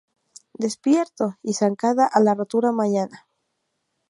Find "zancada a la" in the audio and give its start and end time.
1.53-2.33